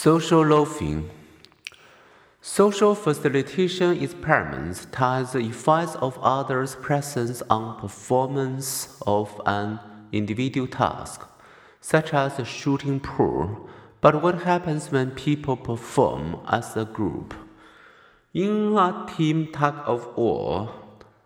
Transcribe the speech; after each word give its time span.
Social 0.00 0.46
loafing. 0.46 1.10
Social 2.40 2.94
facilitation 2.94 4.00
experiments 4.00 4.86
test 4.92 5.32
the 5.32 5.40
effects 5.40 5.96
of 5.96 6.16
others' 6.22 6.76
presence 6.76 7.42
on 7.50 7.80
performance 7.80 8.96
of 9.08 9.40
an 9.44 9.80
individual 10.12 10.68
task, 10.68 11.26
such 11.80 12.14
as 12.14 12.38
a 12.38 12.44
shooting 12.44 13.00
pool. 13.00 13.68
But 14.00 14.22
what 14.22 14.42
happens 14.42 14.92
when 14.92 15.10
people 15.10 15.56
perform 15.56 16.42
as 16.46 16.76
a 16.76 16.84
group? 16.84 17.34
In 18.32 18.76
a 18.78 19.04
team 19.16 19.48
tug 19.50 19.82
of 19.84 20.16
war, 20.16 20.72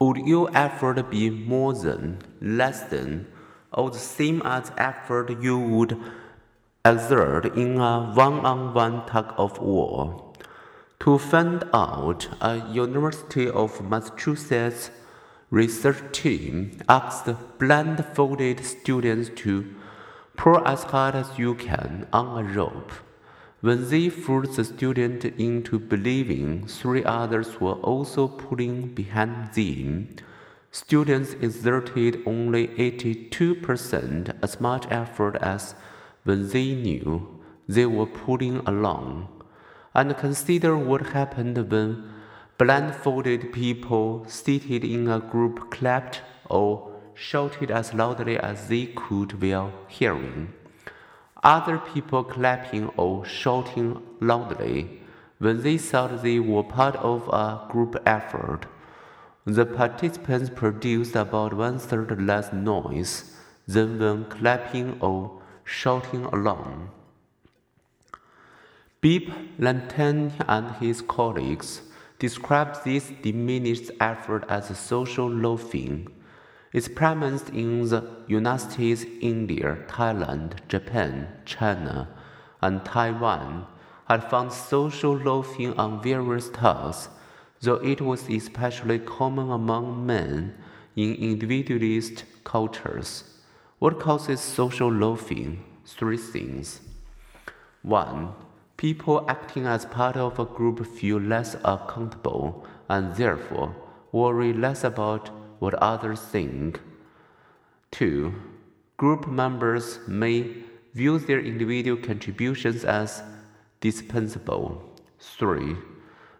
would 0.00 0.16
your 0.16 0.48
effort 0.56 1.10
be 1.10 1.28
more 1.28 1.74
than, 1.74 2.22
less 2.40 2.84
than, 2.84 3.26
or 3.74 3.90
the 3.90 3.98
same 3.98 4.40
as 4.42 4.72
effort 4.78 5.42
you 5.42 5.58
would 5.58 6.00
exert 6.86 7.56
in 7.56 7.78
a 7.78 8.12
one-on-one 8.12 9.06
tug 9.06 9.32
of 9.38 9.58
war? 9.58 10.34
To 11.00 11.18
find 11.18 11.64
out, 11.72 12.28
a 12.42 12.56
University 12.70 13.48
of 13.48 13.80
Massachusetts 13.88 14.90
research 15.50 16.02
team 16.12 16.78
asked 16.86 17.30
blindfolded 17.58 18.62
students 18.64 19.30
to 19.36 19.74
pull 20.36 20.66
as 20.68 20.82
hard 20.82 21.14
as 21.14 21.38
you 21.38 21.54
can 21.54 22.06
on 22.12 22.44
a 22.44 22.48
rope. 22.52 22.92
When 23.62 23.88
they 23.88 24.10
fooled 24.10 24.54
the 24.54 24.64
student 24.64 25.24
into 25.24 25.78
believing 25.78 26.66
three 26.66 27.02
others 27.02 27.60
were 27.62 27.80
also 27.80 28.28
pulling 28.28 28.94
behind 28.94 29.54
them, 29.54 30.16
students 30.70 31.32
exerted 31.40 32.22
only 32.26 32.68
82% 32.68 34.36
as 34.42 34.60
much 34.60 34.86
effort 34.90 35.36
as 35.36 35.74
when 36.24 36.48
they 36.48 36.74
knew 36.74 37.40
they 37.68 37.86
were 37.86 38.06
pulling 38.06 38.58
along. 38.66 39.28
And 39.94 40.16
consider 40.16 40.76
what 40.76 41.08
happened 41.18 41.56
when 41.70 42.10
blindfolded 42.58 43.52
people 43.52 44.24
seated 44.26 44.84
in 44.84 45.08
a 45.08 45.20
group 45.20 45.70
clapped 45.70 46.22
or 46.50 46.90
shouted 47.14 47.70
as 47.70 47.94
loudly 47.94 48.36
as 48.38 48.68
they 48.68 48.86
could 48.86 49.40
while 49.40 49.72
hearing 49.88 50.52
other 51.44 51.76
people 51.76 52.24
clapping 52.24 52.88
or 52.96 53.24
shouting 53.26 54.02
loudly 54.20 55.00
when 55.38 55.62
they 55.62 55.76
thought 55.76 56.22
they 56.22 56.40
were 56.40 56.62
part 56.62 56.96
of 56.96 57.28
a 57.28 57.66
group 57.70 57.96
effort. 58.06 58.60
The 59.44 59.66
participants 59.66 60.48
produced 60.48 61.14
about 61.14 61.52
one 61.52 61.78
third 61.78 62.18
less 62.22 62.50
noise 62.50 63.36
than 63.68 63.98
when 63.98 64.24
clapping 64.24 64.96
or 65.00 65.42
shouting 65.64 66.24
alone. 66.26 66.90
Bibb 69.00 69.32
Latané 69.58 70.32
and 70.48 70.76
his 70.76 71.02
colleagues 71.02 71.82
described 72.18 72.84
this 72.84 73.12
diminished 73.22 73.90
effort 74.00 74.44
as 74.48 74.78
social 74.78 75.28
loafing. 75.28 76.08
It's 76.72 76.86
Experiments 76.86 77.50
in 77.50 77.88
the 77.88 78.02
United 78.26 78.70
States, 78.70 79.04
India, 79.20 79.78
Thailand, 79.88 80.66
Japan, 80.68 81.28
China, 81.44 82.08
and 82.62 82.84
Taiwan 82.84 83.66
had 84.08 84.30
found 84.30 84.52
social 84.52 85.16
loafing 85.16 85.74
on 85.74 86.02
various 86.02 86.48
tasks, 86.48 87.10
though 87.60 87.74
it 87.76 88.00
was 88.00 88.28
especially 88.28 88.98
common 88.98 89.50
among 89.50 90.06
men 90.06 90.54
in 90.96 91.14
individualist 91.14 92.24
cultures. 92.42 93.33
What 93.84 94.00
causes 94.00 94.40
social 94.40 94.90
loafing? 94.90 95.62
Three 95.84 96.16
things. 96.16 96.80
1. 97.82 98.32
People 98.78 99.26
acting 99.28 99.66
as 99.66 99.84
part 99.84 100.16
of 100.16 100.38
a 100.38 100.46
group 100.46 100.86
feel 100.86 101.18
less 101.18 101.54
accountable 101.62 102.66
and 102.88 103.14
therefore 103.14 103.76
worry 104.10 104.54
less 104.54 104.84
about 104.84 105.28
what 105.58 105.74
others 105.74 106.22
think. 106.22 106.80
2. 107.90 108.32
Group 108.96 109.28
members 109.28 109.98
may 110.08 110.54
view 110.94 111.18
their 111.18 111.40
individual 111.40 112.00
contributions 112.02 112.86
as 112.86 113.22
dispensable. 113.80 114.82
3. 115.18 115.76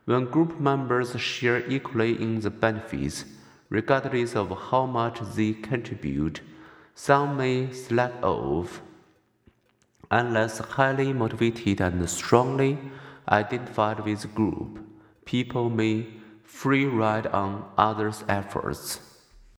When 0.06 0.25
group 0.31 0.59
members 0.59 1.15
share 1.21 1.62
equally 1.71 2.12
in 2.12 2.41
the 2.41 2.49
benefits, 2.49 3.26
regardless 3.69 4.34
of 4.34 4.49
how 4.71 4.87
much 4.87 5.21
they 5.37 5.53
contribute, 5.53 6.41
some 6.94 7.37
may 7.37 7.72
slack 7.72 8.12
off. 8.22 8.81
Unless 10.10 10.59
highly 10.59 11.12
motivated 11.12 11.81
and 11.81 12.09
strongly 12.09 12.78
identified 13.28 14.00
with 14.00 14.22
the 14.22 14.28
group, 14.28 14.78
people 15.25 15.71
may 15.71 16.06
free 16.43 16.84
ride 16.84 17.27
on 17.27 17.65
others' 17.77 18.25
efforts. 18.28 19.00